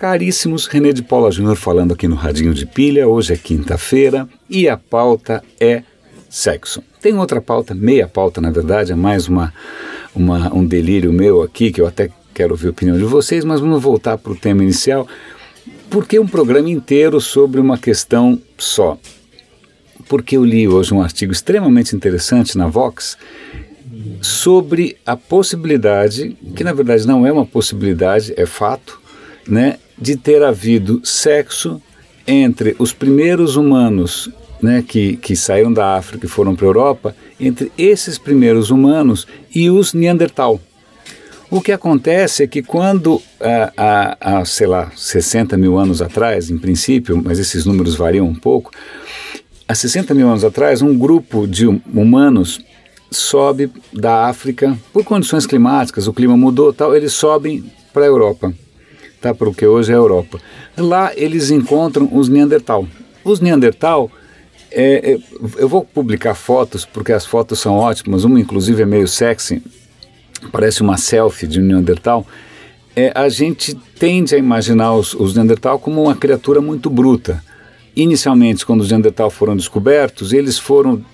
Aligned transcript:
Caríssimos, 0.00 0.66
René 0.66 0.94
de 0.94 1.02
Paula 1.02 1.30
Júnior 1.30 1.56
falando 1.56 1.92
aqui 1.92 2.08
no 2.08 2.16
Radinho 2.16 2.54
de 2.54 2.64
Pilha. 2.64 3.06
Hoje 3.06 3.34
é 3.34 3.36
quinta-feira 3.36 4.26
e 4.48 4.66
a 4.66 4.74
pauta 4.74 5.44
é 5.60 5.82
sexo. 6.26 6.82
Tem 7.02 7.18
outra 7.18 7.38
pauta, 7.38 7.74
meia 7.74 8.08
pauta 8.08 8.40
na 8.40 8.50
verdade, 8.50 8.92
é 8.92 8.94
mais 8.94 9.28
uma, 9.28 9.52
uma, 10.14 10.54
um 10.54 10.64
delírio 10.64 11.12
meu 11.12 11.42
aqui, 11.42 11.70
que 11.70 11.82
eu 11.82 11.86
até 11.86 12.08
quero 12.32 12.52
ouvir 12.52 12.68
a 12.68 12.70
opinião 12.70 12.96
de 12.96 13.04
vocês, 13.04 13.44
mas 13.44 13.60
vamos 13.60 13.82
voltar 13.82 14.16
para 14.16 14.32
o 14.32 14.36
tema 14.36 14.62
inicial. 14.62 15.06
Porque 15.90 16.18
um 16.18 16.26
programa 16.26 16.70
inteiro 16.70 17.20
sobre 17.20 17.60
uma 17.60 17.76
questão 17.76 18.40
só? 18.56 18.96
Porque 20.08 20.34
eu 20.34 20.46
li 20.46 20.66
hoje 20.66 20.94
um 20.94 21.02
artigo 21.02 21.30
extremamente 21.30 21.94
interessante 21.94 22.56
na 22.56 22.68
Vox 22.68 23.18
sobre 24.22 24.96
a 25.04 25.14
possibilidade, 25.14 26.38
que 26.56 26.64
na 26.64 26.72
verdade 26.72 27.06
não 27.06 27.26
é 27.26 27.30
uma 27.30 27.44
possibilidade, 27.44 28.32
é 28.34 28.46
fato, 28.46 28.98
né, 29.46 29.78
de 30.00 30.16
ter 30.16 30.42
havido 30.42 31.00
sexo 31.04 31.80
entre 32.26 32.74
os 32.78 32.92
primeiros 32.92 33.56
humanos 33.56 34.30
né, 34.62 34.84
que, 34.86 35.16
que 35.16 35.34
saíram 35.34 35.72
da 35.72 35.96
África 35.96 36.26
e 36.26 36.28
foram 36.28 36.54
para 36.54 36.66
a 36.66 36.68
Europa, 36.68 37.16
entre 37.38 37.72
esses 37.76 38.18
primeiros 38.18 38.70
humanos 38.70 39.26
e 39.54 39.70
os 39.70 39.92
Neandertal. 39.92 40.60
O 41.50 41.60
que 41.60 41.72
acontece 41.72 42.44
é 42.44 42.46
que 42.46 42.62
quando, 42.62 43.20
há, 43.76 44.16
há, 44.20 44.44
sei 44.44 44.66
lá, 44.66 44.92
60 44.94 45.56
mil 45.56 45.78
anos 45.78 46.00
atrás, 46.00 46.48
em 46.48 46.58
princípio, 46.58 47.20
mas 47.22 47.38
esses 47.38 47.64
números 47.66 47.96
variam 47.96 48.26
um 48.26 48.34
pouco, 48.34 48.70
há 49.66 49.74
60 49.74 50.14
mil 50.14 50.28
anos 50.28 50.44
atrás, 50.44 50.80
um 50.80 50.96
grupo 50.96 51.48
de 51.48 51.66
humanos 51.66 52.60
sobe 53.10 53.68
da 53.92 54.26
África, 54.26 54.78
por 54.92 55.02
condições 55.04 55.44
climáticas, 55.44 56.06
o 56.06 56.12
clima 56.12 56.36
mudou 56.36 56.72
tal, 56.72 56.94
eles 56.94 57.12
sobem 57.12 57.64
para 57.92 58.04
a 58.04 58.06
Europa 58.06 58.54
tá, 59.20 59.34
para 59.34 59.48
o 59.48 59.54
que 59.54 59.66
hoje 59.66 59.92
é 59.92 59.94
a 59.94 59.98
Europa. 59.98 60.40
Lá 60.76 61.12
eles 61.14 61.50
encontram 61.50 62.08
os 62.12 62.28
Neandertal. 62.28 62.86
Os 63.24 63.40
Neandertal, 63.40 64.10
é, 64.70 65.12
é, 65.12 65.18
eu 65.58 65.68
vou 65.68 65.84
publicar 65.84 66.34
fotos 66.34 66.84
porque 66.86 67.12
as 67.12 67.26
fotos 67.26 67.60
são 67.60 67.74
ótimas, 67.74 68.24
uma 68.24 68.40
inclusive 68.40 68.82
é 68.82 68.86
meio 68.86 69.06
sexy, 69.06 69.62
parece 70.50 70.80
uma 70.80 70.96
selfie 70.96 71.46
de 71.46 71.60
um 71.60 71.64
Neandertal. 71.64 72.26
É, 72.96 73.12
a 73.14 73.28
gente 73.28 73.74
tende 73.98 74.34
a 74.34 74.38
imaginar 74.38 74.94
os, 74.94 75.14
os 75.14 75.34
Neandertal 75.34 75.78
como 75.78 76.02
uma 76.02 76.16
criatura 76.16 76.60
muito 76.60 76.88
bruta. 76.90 77.42
Inicialmente, 77.94 78.64
quando 78.64 78.80
os 78.80 78.90
Neandertal 78.90 79.30
foram 79.30 79.56
descobertos, 79.56 80.32
eles 80.32 80.58
foram 80.58 81.04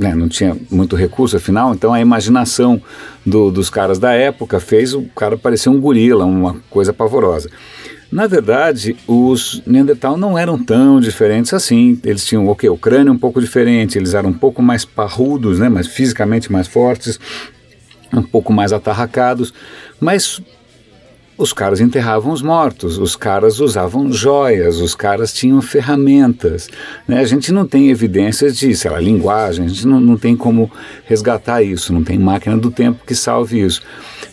né, 0.00 0.14
não 0.14 0.28
tinha 0.28 0.56
muito 0.70 0.96
recurso 0.96 1.36
afinal, 1.36 1.74
então 1.74 1.92
a 1.92 2.00
imaginação 2.00 2.80
do, 3.24 3.50
dos 3.50 3.68
caras 3.68 3.98
da 3.98 4.14
época 4.14 4.58
fez 4.58 4.94
o 4.94 5.02
cara 5.14 5.36
parecer 5.36 5.68
um 5.68 5.78
gorila, 5.78 6.24
uma 6.24 6.56
coisa 6.70 6.90
pavorosa. 6.90 7.50
Na 8.10 8.26
verdade, 8.26 8.96
os 9.06 9.62
Neandertal 9.66 10.16
não 10.16 10.38
eram 10.38 10.58
tão 10.58 10.98
diferentes 10.98 11.52
assim. 11.52 12.00
Eles 12.02 12.24
tinham 12.24 12.48
o, 12.48 12.56
quê? 12.56 12.68
o 12.68 12.78
crânio 12.78 13.12
um 13.12 13.18
pouco 13.18 13.40
diferente, 13.40 13.98
eles 13.98 14.14
eram 14.14 14.30
um 14.30 14.38
pouco 14.38 14.62
mais 14.62 14.86
parrudos, 14.86 15.58
né, 15.58 15.68
mas 15.68 15.86
fisicamente 15.86 16.50
mais 16.50 16.66
fortes, 16.66 17.20
um 18.10 18.22
pouco 18.22 18.54
mais 18.54 18.72
atarracados, 18.72 19.52
mas 20.00 20.40
os 21.40 21.54
caras 21.54 21.80
enterravam 21.80 22.34
os 22.34 22.42
mortos, 22.42 22.98
os 22.98 23.16
caras 23.16 23.60
usavam 23.60 24.12
joias, 24.12 24.76
os 24.76 24.94
caras 24.94 25.32
tinham 25.32 25.62
ferramentas. 25.62 26.68
Né? 27.08 27.18
A 27.18 27.24
gente 27.24 27.50
não 27.50 27.66
tem 27.66 27.88
evidências 27.88 28.58
de, 28.58 28.76
sei 28.76 28.90
lá, 28.90 29.00
linguagem, 29.00 29.64
a 29.64 29.68
gente 29.68 29.86
não, 29.86 29.98
não 29.98 30.18
tem 30.18 30.36
como 30.36 30.70
resgatar 31.06 31.62
isso, 31.62 31.94
não 31.94 32.04
tem 32.04 32.18
máquina 32.18 32.58
do 32.58 32.70
tempo 32.70 33.06
que 33.06 33.14
salve 33.14 33.58
isso. 33.58 33.80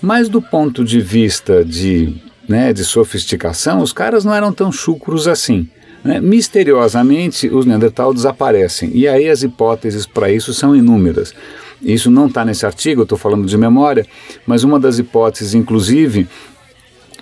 Mas 0.02 0.28
do 0.28 0.42
ponto 0.42 0.84
de 0.84 1.00
vista 1.00 1.64
de, 1.64 2.14
né, 2.46 2.74
de 2.74 2.84
sofisticação, 2.84 3.82
os 3.82 3.94
caras 3.94 4.26
não 4.26 4.34
eram 4.34 4.52
tão 4.52 4.70
chucros 4.70 5.30
assim. 5.30 5.66
Né? 6.04 6.20
Misteriosamente, 6.20 7.48
os 7.48 7.66
Neandertal 7.66 8.14
desaparecem. 8.14 8.92
E 8.94 9.08
aí 9.08 9.30
as 9.30 9.44
hipóteses 9.44 10.06
para 10.06 10.30
isso 10.30 10.54
são 10.54 10.76
inúmeras. 10.76 11.34
Isso 11.82 12.12
não 12.12 12.28
está 12.28 12.44
nesse 12.44 12.66
artigo, 12.66 13.02
eu 13.02 13.04
estou 13.04 13.18
falando 13.18 13.46
de 13.46 13.58
memória, 13.58 14.06
mas 14.46 14.66
uma 14.66 14.78
das 14.78 15.00
hipóteses, 15.00 15.54
inclusive, 15.54 16.28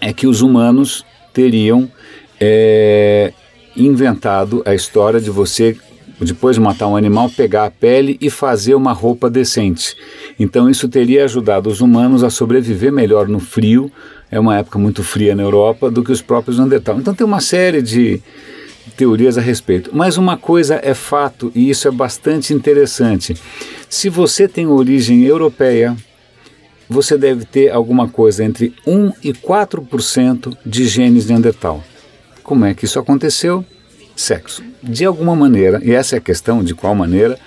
é 0.05 0.13
que 0.13 0.27
os 0.27 0.43
humanos 0.43 1.03
teriam 1.33 1.89
é, 2.39 3.33
inventado 3.75 4.61
a 4.63 4.75
história 4.75 5.19
de 5.19 5.31
você, 5.31 5.75
depois 6.21 6.57
de 6.57 6.61
matar 6.61 6.88
um 6.88 6.95
animal, 6.95 7.27
pegar 7.27 7.66
a 7.66 7.71
pele 7.71 8.15
e 8.21 8.29
fazer 8.29 8.75
uma 8.75 8.94
roupa 8.94 9.31
decente. 9.31 9.95
Então 10.39 10.69
isso 10.69 10.88
teria 10.88 11.23
ajudado 11.25 11.71
os 11.71 11.81
humanos 11.81 12.23
a 12.23 12.29
sobreviver 12.29 12.94
melhor 12.94 13.27
no 13.27 13.39
frio, 13.39 13.91
é 14.29 14.39
uma 14.39 14.55
época 14.55 14.77
muito 14.77 15.03
fria 15.03 15.33
na 15.33 15.41
Europa, 15.41 15.89
do 15.89 16.03
que 16.03 16.11
os 16.11 16.21
próprios 16.21 16.59
Neandertal. 16.59 16.99
Então 16.99 17.15
tem 17.15 17.25
uma 17.25 17.41
série 17.41 17.81
de 17.81 18.21
teorias 18.95 19.39
a 19.39 19.41
respeito. 19.41 19.89
Mas 19.91 20.17
uma 20.17 20.38
coisa 20.38 20.79
é 20.83 20.94
fato, 20.94 21.51
e 21.55 21.67
isso 21.67 21.88
é 21.88 21.91
bastante 21.91 22.53
interessante. 22.53 23.35
Se 23.89 24.07
você 24.07 24.47
tem 24.47 24.67
origem 24.67 25.23
europeia, 25.23 25.97
você 26.90 27.18
deve 27.18 27.46
ter 27.46 27.72
alguma 27.72 28.07
coisa 28.07 28.44
entre 28.44 28.73
1 28.85 29.13
e 29.23 29.34
4% 29.34 30.56
de 30.66 30.88
genes 30.88 31.28
Neandertal. 31.28 31.84
Como 32.44 32.66
é 32.66 32.73
que 32.73 32.85
isso 32.85 33.00
aconteceu? 33.00 33.66
Sexo. 34.16 34.63
De 34.81 35.03
alguma 35.03 35.35
maneira, 35.35 35.81
e 35.84 35.91
essa 35.91 36.16
é 36.16 36.19
a 36.19 36.22
questão, 36.22 36.63
de 36.63 36.75
qual 36.75 36.94
maneira, 36.94 37.38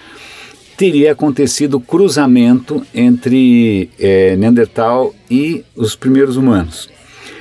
teria 0.76 1.12
acontecido 1.12 1.80
cruzamento 1.80 2.84
entre 2.94 3.90
é, 3.98 4.36
Neandertal 4.36 5.14
e 5.30 5.64
os 5.74 5.96
primeiros 5.96 6.36
humanos. 6.36 6.88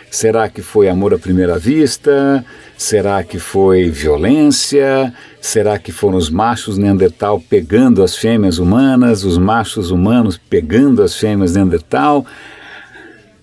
Será 0.10 0.48
que 0.50 0.62
foi 0.62 0.88
amor 0.88 1.14
à 1.14 1.20
primeira 1.20 1.60
vista? 1.60 2.44
Será 2.78 3.24
que 3.24 3.40
foi 3.40 3.90
violência? 3.90 5.14
Será 5.42 5.78
que 5.78 5.92
foram 5.92 6.18
os 6.18 6.30
machos 6.30 6.78
Neandertal 6.78 7.42
pegando 7.42 8.02
as 8.02 8.16
fêmeas 8.16 8.58
humanas, 8.58 9.24
os 9.24 9.38
machos 9.38 9.92
humanos 9.92 10.38
pegando 10.38 11.04
as 11.04 11.16
fêmeas 11.16 11.56
Neandertal? 11.56 12.26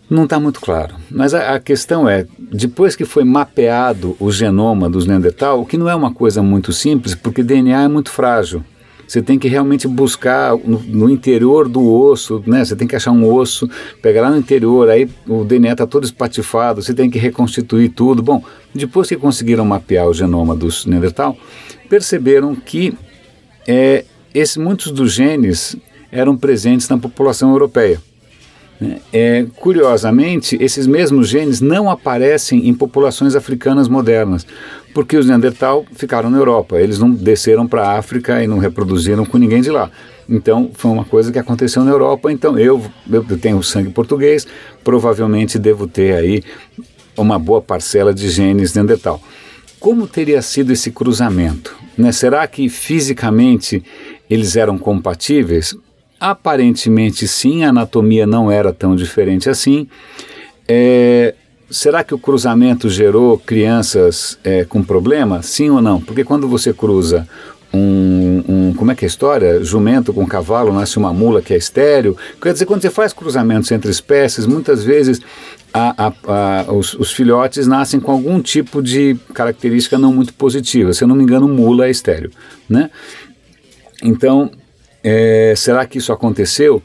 Não 0.08 0.24
está 0.24 0.38
muito 0.38 0.60
claro. 0.60 0.94
Mas 1.10 1.34
a, 1.34 1.54
a, 1.54 1.60
questão 1.60 2.08
é, 2.08 2.26
depois 2.38 2.94
que 2.94 3.04
foi 3.04 3.24
mapeado 3.24 4.16
o 4.20 4.30
genoma 4.30 4.88
dos 4.88 5.06
Neandertal, 5.06 5.60
o 5.60 5.66
que 5.66 5.76
não 5.76 5.88
é 5.88 5.94
uma 5.94 6.12
coisa 6.12 6.42
muito 6.42 6.72
simples, 6.72 7.14
porque 7.14 7.42
DNA 7.42 7.82
é 7.82 7.88
muito 7.88 8.10
frágil. 8.10 8.64
Você 9.06 9.22
tem 9.22 9.38
que 9.38 9.48
realmente 9.48 9.86
buscar 9.86 10.56
no, 10.56 10.78
no, 10.80 11.10
interior 11.10 11.68
do 11.68 11.92
osso, 11.92 12.42
né? 12.46 12.64
Você 12.64 12.74
tem 12.74 12.86
que 12.86 12.96
achar 12.96 13.10
um 13.12 13.32
osso, 13.32 13.68
pegar 14.02 14.22
lá 14.22 14.30
no 14.30 14.38
interior, 14.38 14.88
aí 14.88 15.08
o 15.26 15.44
DNA 15.44 15.72
está 15.72 15.86
todo 15.86 16.04
espatifado, 16.04 16.82
você 16.82 16.94
tem 16.94 17.10
que 17.10 17.18
reconstituir 17.18 17.90
tudo. 17.90 18.22
Bom, 18.22 18.42
depois 18.74 19.08
que 19.08 19.16
conseguiram 19.16 19.64
mapear 19.64 20.06
o 20.06 20.14
genoma 20.14 20.54
dos 20.56 20.86
Neandertal, 20.86 21.36
perceberam 21.88 22.54
que 22.54 22.94
é, 23.66 24.04
esse, 24.32 24.58
muitos 24.58 24.90
dos 24.90 25.12
genes 25.12 25.76
eram 26.10 26.36
presentes 26.36 26.88
na 26.88 26.98
população 26.98 27.50
europeia. 27.50 28.00
É, 29.12 29.46
curiosamente, 29.56 30.56
esses 30.60 30.86
mesmos 30.86 31.28
genes 31.28 31.60
não 31.60 31.90
aparecem 31.90 32.68
em 32.68 32.74
populações 32.74 33.34
africanas 33.36 33.88
modernas, 33.88 34.46
porque 34.92 35.16
os 35.16 35.26
Neandertal 35.26 35.84
ficaram 35.94 36.30
na 36.30 36.38
Europa, 36.38 36.80
eles 36.80 36.98
não 36.98 37.10
desceram 37.10 37.66
para 37.66 37.88
a 37.88 37.98
África 37.98 38.42
e 38.42 38.46
não 38.46 38.58
reproduziram 38.58 39.24
com 39.24 39.38
ninguém 39.38 39.60
de 39.60 39.70
lá. 39.70 39.90
Então, 40.28 40.70
foi 40.74 40.90
uma 40.90 41.04
coisa 41.04 41.30
que 41.30 41.38
aconteceu 41.38 41.84
na 41.84 41.90
Europa. 41.90 42.32
Então, 42.32 42.58
eu, 42.58 42.82
eu 43.10 43.24
tenho 43.38 43.62
sangue 43.62 43.90
português, 43.90 44.46
provavelmente 44.82 45.58
devo 45.58 45.86
ter 45.86 46.14
aí 46.14 46.42
uma 47.16 47.38
boa 47.38 47.60
parcela 47.60 48.12
de 48.12 48.28
genes 48.30 48.74
Neandertal. 48.74 49.20
Como 49.78 50.06
teria 50.06 50.40
sido 50.40 50.72
esse 50.72 50.90
cruzamento? 50.90 51.76
Né? 51.96 52.10
Será 52.10 52.46
que 52.46 52.68
fisicamente 52.68 53.82
eles 54.30 54.56
eram 54.56 54.78
compatíveis? 54.78 55.76
Aparentemente 56.24 57.28
sim, 57.28 57.64
a 57.64 57.68
anatomia 57.68 58.26
não 58.26 58.50
era 58.50 58.72
tão 58.72 58.96
diferente 58.96 59.50
assim. 59.50 59.86
É, 60.66 61.34
será 61.70 62.02
que 62.02 62.14
o 62.14 62.18
cruzamento 62.18 62.88
gerou 62.88 63.36
crianças 63.36 64.38
é, 64.42 64.64
com 64.64 64.82
problema? 64.82 65.42
Sim 65.42 65.68
ou 65.68 65.82
não? 65.82 66.00
Porque 66.00 66.24
quando 66.24 66.48
você 66.48 66.72
cruza 66.72 67.28
um, 67.74 68.42
um, 68.48 68.74
como 68.74 68.90
é 68.90 68.94
que 68.94 69.04
é 69.04 69.06
a 69.06 69.08
história? 69.08 69.62
Jumento 69.62 70.14
com 70.14 70.26
cavalo, 70.26 70.72
nasce 70.72 70.96
uma 70.96 71.12
mula 71.12 71.42
que 71.42 71.52
é 71.52 71.58
estéreo. 71.58 72.16
Quer 72.40 72.54
dizer, 72.54 72.64
quando 72.64 72.80
você 72.80 72.88
faz 72.88 73.12
cruzamentos 73.12 73.70
entre 73.70 73.90
espécies, 73.90 74.46
muitas 74.46 74.82
vezes 74.82 75.20
a, 75.74 76.06
a, 76.06 76.12
a, 76.66 76.72
os, 76.72 76.94
os, 76.94 77.12
filhotes 77.12 77.66
nascem 77.66 78.00
com 78.00 78.10
algum 78.10 78.40
tipo 78.40 78.80
de 78.80 79.14
característica 79.34 79.98
não 79.98 80.10
muito 80.10 80.32
positiva. 80.32 80.94
Se 80.94 81.04
eu 81.04 81.08
não 81.08 81.16
me 81.16 81.22
engano, 81.22 81.46
mula 81.46 81.86
é 81.86 81.90
estéreo, 81.90 82.30
né? 82.66 82.88
Então, 84.02 84.50
é, 85.04 85.52
será 85.54 85.84
que 85.86 85.98
isso 85.98 86.12
aconteceu? 86.12 86.82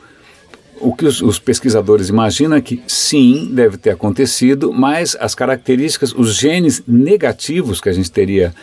O 0.82 0.94
que 0.94 1.06
os, 1.06 1.22
os, 1.22 1.40
pesquisadores 1.40 2.10
imaginam 2.10 2.56
é 2.56 2.62
que 2.62 2.82
sim, 2.86 3.50
deve 3.52 3.78
ter 3.78 3.90
acontecido, 3.90 4.72
mas 4.72 5.18
as 5.20 5.34
características, 5.34 6.14
os 6.14 6.36
genes 6.36 6.84
negativos 6.88 7.82
que 7.82 7.90
a 7.90 7.94
gente 7.94 8.12
teria 8.12 8.54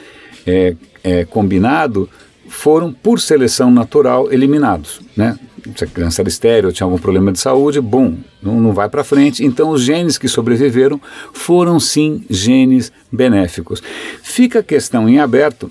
é, 0.46 0.76
é, 1.02 1.24
combinado, 1.24 2.08
foram, 2.48 2.92
por 2.92 3.20
seleção 3.20 3.70
natural, 3.70 4.32
eliminados. 4.32 5.00
Né? 5.16 5.38
se 5.74 5.84
a 5.84 5.86
criança 5.86 6.22
era 6.22 6.28
estéreo, 6.28 6.72
tinha 6.72 6.84
algum 6.84 6.98
problema 6.98 7.32
de 7.32 7.40
saúde, 7.40 7.80
bom, 7.80 8.14
não, 8.42 8.60
não 8.60 8.72
vai 8.72 8.88
para 8.88 9.02
frente. 9.02 9.44
Então, 9.44 9.70
os 9.70 9.82
genes 9.82 10.18
que 10.18 10.28
sobreviveram 10.28 11.00
foram 11.32 11.80
sim 11.80 12.24
genes 12.30 12.92
benéficos. 13.10 13.82
Fica 14.22 14.60
a 14.60 14.62
questão 14.62 15.08
em 15.08 15.18
aberto 15.18 15.70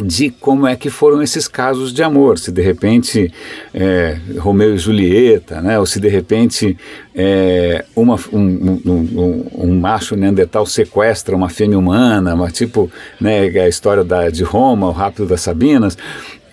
de 0.00 0.30
como 0.30 0.66
é 0.66 0.76
que 0.76 0.90
foram 0.90 1.22
esses 1.22 1.46
casos 1.46 1.92
de 1.92 2.02
amor, 2.02 2.38
se 2.38 2.50
de 2.50 2.62
repente 2.62 3.32
é, 3.72 4.18
Romeu 4.38 4.74
e 4.74 4.78
Julieta, 4.78 5.60
né, 5.60 5.78
ou 5.78 5.86
se 5.86 6.00
de 6.00 6.08
repente 6.08 6.76
é, 7.14 7.84
uma, 7.94 8.16
um, 8.32 8.38
um, 8.38 8.80
um, 8.86 9.46
um, 9.66 9.80
macho 9.80 10.16
neandertal 10.16 10.64
sequestra 10.66 11.36
uma 11.36 11.48
fêmea 11.48 11.78
humana, 11.78 12.34
uma, 12.34 12.50
tipo 12.50 12.90
né, 13.20 13.42
a 13.42 13.68
história 13.68 14.04
da, 14.04 14.30
de 14.30 14.42
Roma, 14.42 14.88
o 14.88 14.92
Rápido 14.92 15.26
das 15.26 15.40
Sabinas, 15.40 15.96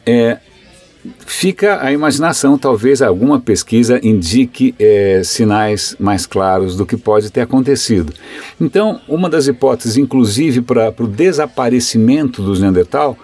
é, 0.05 0.37
fica 1.25 1.83
a 1.83 1.91
imaginação, 1.91 2.57
talvez 2.57 3.01
alguma 3.01 3.39
pesquisa 3.39 3.99
indique 4.03 4.73
é, 4.79 5.21
sinais 5.23 5.95
mais 5.99 6.25
claros 6.25 6.75
do 6.75 6.85
que 6.85 6.97
pode 6.97 7.31
ter 7.31 7.41
acontecido. 7.41 8.13
Então, 8.59 9.01
uma 9.07 9.29
das 9.29 9.47
hipóteses, 9.47 9.97
inclusive 9.97 10.61
para 10.61 10.93
o 10.99 11.07
desaparecimento 11.07 12.41
dos 12.41 12.59
Neandertal, 12.59 13.17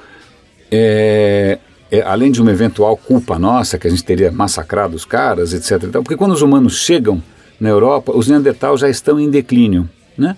é, 0.71 1.59
é, 1.91 2.01
além 2.01 2.31
de 2.31 2.41
uma 2.41 2.51
eventual 2.51 2.97
culpa 2.97 3.37
nossa, 3.37 3.77
que 3.77 3.87
a 3.87 3.89
gente 3.89 4.03
teria 4.03 4.31
massacrado 4.31 4.95
os 4.95 5.05
caras, 5.05 5.53
etc. 5.53 5.89
Porque 5.91 6.17
quando 6.17 6.31
os 6.31 6.41
humanos 6.41 6.77
chegam 6.77 7.21
na 7.59 7.69
Europa, 7.69 8.11
os 8.15 8.27
Neandertal 8.27 8.77
já 8.77 8.89
estão 8.89 9.19
em 9.19 9.29
declínio. 9.29 9.89
Né? 10.17 10.35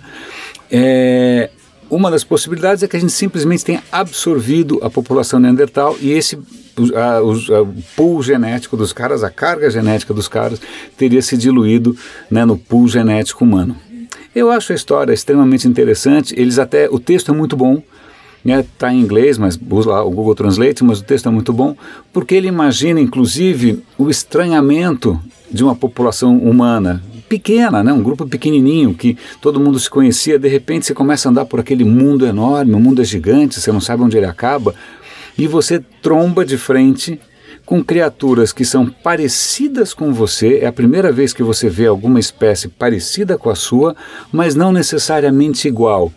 É, 0.71 1.49
uma 1.89 2.11
das 2.11 2.23
possibilidades 2.23 2.83
é 2.83 2.87
que 2.87 2.97
a 2.97 2.99
gente 2.99 3.13
simplesmente 3.13 3.63
tenha 3.63 3.83
absorvido 3.91 4.79
a 4.81 4.89
população 4.89 5.39
Neandertal 5.39 5.95
e 6.01 6.11
esse 6.11 6.37
a, 6.93 7.21
o 7.21 7.83
pool 7.95 8.21
genético 8.21 8.75
dos 8.75 8.91
caras, 8.91 9.23
a 9.23 9.29
carga 9.29 9.69
genética 9.69 10.13
dos 10.13 10.27
caras, 10.27 10.59
teria 10.97 11.21
se 11.21 11.37
diluído 11.37 11.95
né, 12.29 12.43
no 12.43 12.57
pool 12.57 12.87
genético 12.87 13.43
humano. 13.43 13.77
Eu 14.35 14.51
acho 14.51 14.73
a 14.73 14.75
história 14.75 15.13
extremamente 15.13 15.67
interessante. 15.67 16.35
Eles 16.37 16.59
até 16.59 16.89
o 16.89 16.99
texto 16.99 17.31
é 17.31 17.33
muito 17.33 17.55
bom. 17.55 17.81
Está 18.45 18.89
né, 18.89 18.93
em 18.93 18.99
inglês, 19.01 19.39
mas 19.39 19.59
usa 19.69 19.89
lá 19.89 20.03
o 20.03 20.11
Google 20.11 20.35
Translate, 20.35 20.83
mas 20.83 20.99
o 20.99 21.03
texto 21.03 21.27
é 21.27 21.31
muito 21.31 21.51
bom, 21.51 21.75
porque 22.13 22.35
ele 22.35 22.47
imagina, 22.47 22.99
inclusive, 23.01 23.81
o 23.97 24.07
estranhamento 24.07 25.19
de 25.51 25.63
uma 25.63 25.75
população 25.75 26.37
humana 26.37 27.01
pequena, 27.27 27.83
né, 27.83 27.91
um 27.91 28.03
grupo 28.03 28.27
pequenininho 28.27 28.93
que 28.93 29.17
todo 29.41 29.59
mundo 29.59 29.79
se 29.79 29.89
conhecia, 29.89 30.37
de 30.37 30.47
repente 30.47 30.85
você 30.85 30.93
começa 30.93 31.27
a 31.27 31.31
andar 31.31 31.45
por 31.45 31.59
aquele 31.59 31.83
mundo 31.83 32.23
enorme, 32.23 32.75
o 32.75 32.79
mundo 32.79 33.01
é 33.01 33.05
gigante, 33.05 33.59
você 33.59 33.71
não 33.71 33.81
sabe 33.81 34.03
onde 34.03 34.15
ele 34.15 34.27
acaba, 34.27 34.75
e 35.35 35.47
você 35.47 35.83
tromba 36.03 36.45
de 36.45 36.55
frente 36.55 37.19
com 37.65 37.83
criaturas 37.83 38.53
que 38.53 38.63
são 38.63 38.85
parecidas 38.85 39.91
com 39.91 40.13
você, 40.13 40.59
é 40.59 40.67
a 40.67 40.71
primeira 40.71 41.11
vez 41.11 41.33
que 41.33 41.41
você 41.41 41.67
vê 41.67 41.87
alguma 41.87 42.19
espécie 42.19 42.67
parecida 42.67 43.39
com 43.39 43.49
a 43.49 43.55
sua, 43.55 43.95
mas 44.31 44.53
não 44.53 44.71
necessariamente 44.71 45.67
igual 45.67 46.13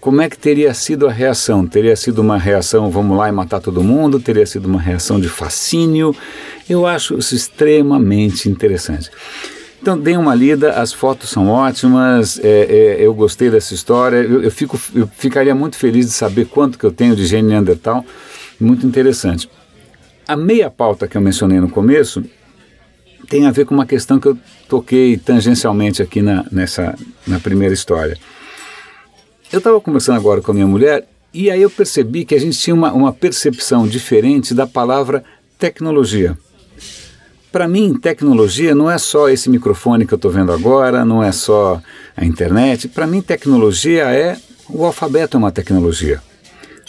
como 0.00 0.20
é 0.20 0.28
que 0.28 0.38
teria 0.38 0.72
sido 0.74 1.06
a 1.06 1.12
reação? 1.12 1.66
Teria 1.66 1.96
sido 1.96 2.20
uma 2.20 2.38
reação, 2.38 2.90
vamos 2.90 3.16
lá 3.16 3.28
e 3.28 3.32
matar 3.32 3.60
todo 3.60 3.82
mundo? 3.82 4.20
Teria 4.20 4.46
sido 4.46 4.66
uma 4.66 4.80
reação 4.80 5.20
de 5.20 5.28
fascínio? 5.28 6.14
Eu 6.68 6.86
acho 6.86 7.18
isso 7.18 7.34
extremamente 7.34 8.48
interessante. 8.48 9.10
Então, 9.80 9.98
deem 9.98 10.16
uma 10.16 10.34
lida, 10.34 10.72
as 10.72 10.92
fotos 10.92 11.30
são 11.30 11.48
ótimas, 11.48 12.38
é, 12.42 12.48
é, 12.48 12.96
eu 13.00 13.14
gostei 13.14 13.48
dessa 13.48 13.74
história, 13.74 14.16
eu, 14.16 14.42
eu, 14.42 14.50
fico, 14.50 14.78
eu 14.94 15.08
ficaria 15.16 15.54
muito 15.54 15.76
feliz 15.76 16.06
de 16.06 16.12
saber 16.12 16.46
quanto 16.46 16.78
que 16.78 16.84
eu 16.84 16.90
tenho 16.90 17.14
de 17.14 17.24
gene 17.24 17.48
Neandertal, 17.48 18.04
muito 18.60 18.84
interessante. 18.86 19.48
A 20.26 20.36
meia 20.36 20.68
pauta 20.68 21.06
que 21.06 21.16
eu 21.16 21.20
mencionei 21.20 21.60
no 21.60 21.70
começo 21.70 22.24
tem 23.28 23.46
a 23.46 23.52
ver 23.52 23.66
com 23.66 23.74
uma 23.74 23.86
questão 23.86 24.18
que 24.18 24.26
eu 24.26 24.36
toquei 24.68 25.16
tangencialmente 25.16 26.02
aqui 26.02 26.22
na, 26.22 26.44
nessa, 26.50 26.94
na 27.26 27.38
primeira 27.38 27.72
história. 27.72 28.18
Eu 29.50 29.58
estava 29.58 29.80
conversando 29.80 30.16
agora 30.16 30.42
com 30.42 30.50
a 30.50 30.54
minha 30.54 30.66
mulher 30.66 31.08
e 31.32 31.50
aí 31.50 31.62
eu 31.62 31.70
percebi 31.70 32.24
que 32.24 32.34
a 32.34 32.40
gente 32.40 32.58
tinha 32.58 32.74
uma, 32.74 32.92
uma 32.92 33.12
percepção 33.12 33.88
diferente 33.88 34.52
da 34.52 34.66
palavra 34.66 35.24
tecnologia. 35.58 36.36
Para 37.50 37.66
mim, 37.66 37.94
tecnologia 37.98 38.74
não 38.74 38.90
é 38.90 38.98
só 38.98 39.28
esse 39.30 39.48
microfone 39.48 40.06
que 40.06 40.12
eu 40.12 40.16
estou 40.16 40.30
vendo 40.30 40.52
agora, 40.52 41.02
não 41.02 41.22
é 41.22 41.32
só 41.32 41.80
a 42.14 42.26
internet. 42.26 42.88
Para 42.88 43.06
mim, 43.06 43.22
tecnologia 43.22 44.04
é 44.04 44.36
o 44.68 44.84
alfabeto 44.84 45.38
é 45.38 45.38
uma 45.38 45.50
tecnologia. 45.50 46.22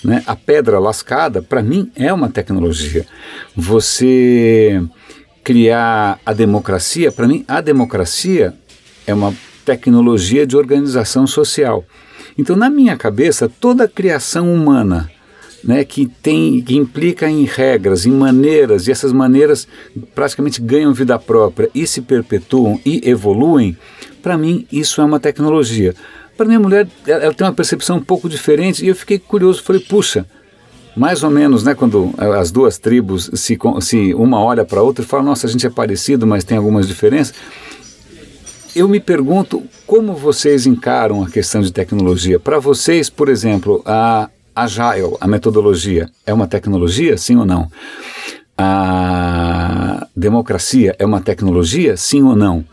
Né? 0.04 0.22
A 0.28 0.36
pedra 0.36 0.80
lascada, 0.80 1.42
para 1.42 1.64
mim, 1.64 1.90
é 1.96 2.12
uma 2.12 2.30
tecnologia. 2.30 3.06
Você 3.56 4.84
criar 5.46 6.20
a 6.26 6.34
democracia, 6.34 7.10
para 7.10 7.26
mim, 7.26 7.46
a 7.48 7.62
democracia 7.62 8.54
é 9.08 9.14
uma 9.14 9.34
tecnologia 9.64 10.46
de 10.46 10.58
organização 10.58 11.26
social. 11.26 11.86
Então, 12.40 12.56
na 12.56 12.70
minha 12.70 12.96
cabeça, 12.96 13.52
toda 13.60 13.84
a 13.84 13.88
criação 13.88 14.54
humana 14.54 15.12
né, 15.62 15.84
que 15.84 16.06
tem 16.06 16.62
que 16.62 16.78
implica 16.78 17.30
em 17.30 17.44
regras, 17.44 18.06
em 18.06 18.12
maneiras, 18.12 18.88
e 18.88 18.92
essas 18.94 19.12
maneiras 19.12 19.68
praticamente 20.16 20.62
ganham 20.62 20.94
vida 20.94 21.20
própria 21.20 21.70
e 21.76 21.86
se 21.86 22.00
perpetuam 22.00 22.80
e 22.86 23.02
evoluem, 23.04 23.78
para 24.24 24.38
mim 24.38 24.66
isso 24.72 25.02
é 25.02 25.04
uma 25.04 25.20
tecnologia. 25.20 25.94
Para 26.38 26.46
minha 26.46 26.62
mulher, 26.62 26.88
ela 27.06 27.34
tem 27.34 27.46
uma 27.46 27.52
percepção 27.52 27.98
um 27.98 28.04
pouco 28.04 28.30
diferente 28.30 28.86
e 28.86 28.88
eu 28.88 28.96
fiquei 28.96 29.20
curioso, 29.20 29.62
falei, 29.62 29.82
puxa, 29.82 30.26
mais 30.96 31.24
ou 31.24 31.30
menos, 31.30 31.66
né, 31.66 31.76
quando 31.76 32.14
as 32.18 32.52
duas 32.52 32.78
tribos 32.78 33.30
se, 33.34 33.58
se 33.82 34.14
uma 34.14 34.42
olha 34.42 34.64
para 34.64 34.80
a 34.80 34.84
outra 34.84 35.04
e 35.04 35.08
fala, 35.08 35.24
nossa, 35.24 35.46
a 35.46 35.50
gente 35.50 35.68
é 35.68 35.70
parecido, 35.70 36.26
mas 36.26 36.46
tem 36.46 36.58
algumas 36.58 36.88
diferenças 36.88 37.36
eu 38.76 38.88
me 38.88 39.00
pergunto 39.00 39.64
como 39.86 40.14
vocês 40.14 40.66
encaram 40.66 41.24
a 41.24 41.30
questão 41.30 41.62
de 41.62 41.72
tecnologia. 41.72 42.40
Para 42.40 42.60
vocês, 42.60 43.10
por 43.10 43.30
exemplo, 43.30 43.82
a 43.86 44.30
Agile, 44.56 45.16
a 45.20 45.28
metodologia, 45.28 46.10
é 46.26 46.34
uma 46.34 46.48
tecnologia, 46.48 47.18
sim 47.18 47.36
ou 47.36 47.46
não? 47.46 47.70
A 48.58 50.06
democracia 50.16 50.96
é 51.00 51.06
uma 51.06 51.22
tecnologia, 51.22 51.96
sim 51.96 52.24
ou 52.24 52.36
não? 52.36 52.66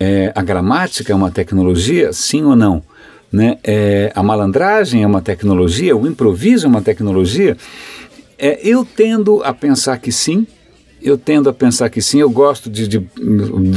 É, 0.00 0.32
a 0.34 0.42
gramática 0.42 1.12
é 1.12 1.16
uma 1.16 1.30
tecnologia, 1.30 2.12
sim 2.12 2.42
ou 2.42 2.56
não? 2.56 2.82
Né? 3.30 3.58
É, 3.62 4.12
a 4.14 4.22
malandragem 4.22 5.02
é 5.02 5.06
uma 5.06 5.22
tecnologia, 5.22 5.96
o 5.96 6.06
improviso 6.06 6.66
é 6.66 6.68
uma 6.68 6.82
tecnologia. 6.82 7.56
É, 8.38 8.60
eu 8.62 8.84
tendo 8.84 9.42
a 9.42 9.52
pensar 9.52 9.98
que 9.98 10.12
sim, 10.12 10.46
eu 11.02 11.16
tendo 11.16 11.48
a 11.48 11.52
pensar 11.52 11.88
que 11.88 12.02
sim, 12.02 12.20
eu 12.20 12.30
gosto 12.30 12.68
de, 12.68 12.88
de 12.88 12.98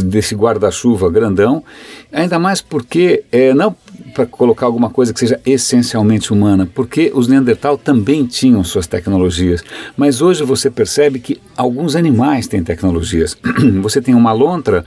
desse 0.04 0.36
guarda-chuva 0.36 1.10
grandão, 1.10 1.64
ainda 2.12 2.40
mais 2.40 2.62
porque, 2.62 3.24
é, 3.32 3.54
não 3.54 3.76
para 4.14 4.26
colocar 4.26 4.66
alguma 4.66 4.90
coisa 4.90 5.14
que 5.14 5.20
seja 5.20 5.40
essencialmente 5.46 6.34
humana, 6.34 6.68
porque 6.74 7.12
os 7.14 7.28
Neandertal 7.28 7.78
também 7.78 8.26
tinham 8.26 8.64
suas 8.64 8.88
tecnologias, 8.88 9.64
mas 9.96 10.22
hoje 10.22 10.44
você 10.44 10.70
percebe 10.70 11.20
que 11.20 11.40
alguns 11.56 11.96
animais 11.96 12.48
têm 12.48 12.64
tecnologias. 12.64 13.38
você 13.82 14.02
tem 14.02 14.14
uma 14.14 14.34
lontra, 14.34 14.86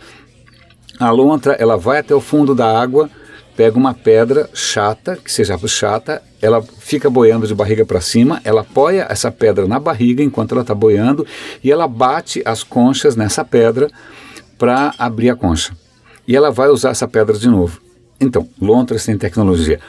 a 0.98 1.10
lontra 1.10 1.54
ela 1.54 1.76
vai 1.76 1.98
até 1.98 2.14
o 2.14 2.20
fundo 2.20 2.54
da 2.54 2.80
água, 2.80 3.08
pega 3.56 3.78
uma 3.78 3.94
pedra 3.94 4.48
chata, 4.52 5.16
que 5.16 5.32
seja 5.32 5.56
chata, 5.66 6.22
ela 6.44 6.60
fica 6.60 7.08
boiando 7.08 7.46
de 7.46 7.54
barriga 7.54 7.86
para 7.86 8.02
cima, 8.02 8.38
ela 8.44 8.60
apoia 8.60 9.06
essa 9.08 9.32
pedra 9.32 9.66
na 9.66 9.80
barriga 9.80 10.22
enquanto 10.22 10.52
ela 10.52 10.60
está 10.60 10.74
boiando 10.74 11.26
e 11.62 11.72
ela 11.72 11.88
bate 11.88 12.42
as 12.44 12.62
conchas 12.62 13.16
nessa 13.16 13.42
pedra 13.42 13.90
para 14.58 14.92
abrir 14.98 15.30
a 15.30 15.34
concha. 15.34 15.74
E 16.28 16.36
ela 16.36 16.50
vai 16.50 16.68
usar 16.68 16.90
essa 16.90 17.08
pedra 17.08 17.38
de 17.38 17.48
novo. 17.48 17.80
Então, 18.20 18.46
lontras 18.60 19.06
têm 19.06 19.16
tecnologia. 19.16 19.80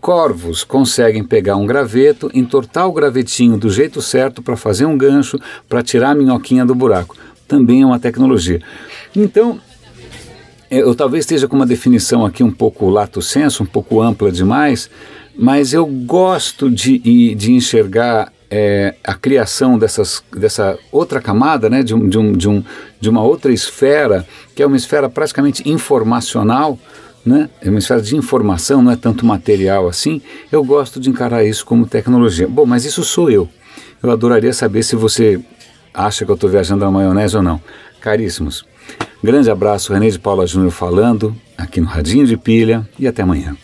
Corvos 0.00 0.64
conseguem 0.64 1.22
pegar 1.22 1.56
um 1.56 1.66
graveto, 1.66 2.30
entortar 2.32 2.88
o 2.88 2.92
gravetinho 2.92 3.58
do 3.58 3.68
jeito 3.68 4.00
certo 4.00 4.40
para 4.40 4.56
fazer 4.56 4.86
um 4.86 4.96
gancho, 4.96 5.38
para 5.68 5.82
tirar 5.82 6.12
a 6.12 6.14
minhoquinha 6.14 6.64
do 6.64 6.74
buraco. 6.74 7.14
Também 7.46 7.82
é 7.82 7.86
uma 7.86 8.00
tecnologia. 8.00 8.62
Então, 9.14 9.60
eu 10.70 10.94
talvez 10.94 11.24
esteja 11.24 11.46
com 11.46 11.56
uma 11.56 11.66
definição 11.66 12.24
aqui 12.24 12.42
um 12.42 12.50
pouco 12.50 12.88
lato 12.88 13.20
senso, 13.20 13.62
um 13.62 13.66
pouco 13.66 14.00
ampla 14.00 14.32
demais, 14.32 14.88
mas 15.36 15.72
eu 15.72 15.86
gosto 15.86 16.70
de, 16.70 17.34
de 17.34 17.52
enxergar 17.52 18.32
é, 18.50 18.94
a 19.02 19.14
criação 19.14 19.76
dessas, 19.78 20.22
dessa 20.32 20.78
outra 20.92 21.20
camada, 21.20 21.68
né, 21.68 21.82
de, 21.82 21.94
um, 21.94 22.08
de, 22.08 22.18
um, 22.18 22.32
de, 22.32 22.48
um, 22.48 22.64
de 23.00 23.10
uma 23.10 23.22
outra 23.22 23.52
esfera, 23.52 24.26
que 24.54 24.62
é 24.62 24.66
uma 24.66 24.76
esfera 24.76 25.08
praticamente 25.08 25.68
informacional, 25.68 26.78
né, 27.26 27.50
é 27.60 27.68
uma 27.68 27.78
esfera 27.78 28.00
de 28.00 28.16
informação, 28.16 28.80
não 28.80 28.92
é 28.92 28.96
tanto 28.96 29.26
material 29.26 29.88
assim, 29.88 30.22
eu 30.52 30.62
gosto 30.62 31.00
de 31.00 31.10
encarar 31.10 31.44
isso 31.44 31.66
como 31.66 31.86
tecnologia. 31.86 32.46
Bom, 32.46 32.64
mas 32.64 32.84
isso 32.84 33.02
sou 33.02 33.30
eu. 33.30 33.48
Eu 34.00 34.10
adoraria 34.10 34.52
saber 34.52 34.82
se 34.82 34.94
você 34.94 35.40
acha 35.92 36.24
que 36.24 36.30
eu 36.30 36.34
estou 36.34 36.50
viajando 36.50 36.84
na 36.84 36.90
maionese 36.90 37.36
ou 37.36 37.42
não. 37.42 37.60
Caríssimos, 38.00 38.64
grande 39.22 39.50
abraço, 39.50 39.92
René 39.92 40.10
de 40.10 40.18
Paula 40.18 40.46
Júnior 40.46 40.70
falando 40.70 41.34
aqui 41.56 41.80
no 41.80 41.86
Radinho 41.86 42.26
de 42.26 42.36
Pilha 42.36 42.86
e 42.98 43.08
até 43.08 43.22
amanhã. 43.22 43.56